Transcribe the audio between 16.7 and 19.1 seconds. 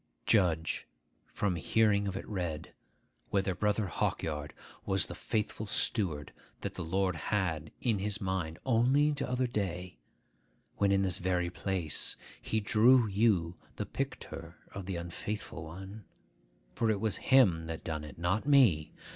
for it was him that done it, not me.